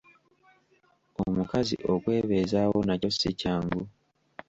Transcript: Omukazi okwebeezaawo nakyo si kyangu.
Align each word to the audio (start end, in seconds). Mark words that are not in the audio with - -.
Omukazi 1.25 1.75
okwebeezaawo 1.93 2.77
nakyo 2.87 3.09
si 3.17 3.29
kyangu. 3.39 3.81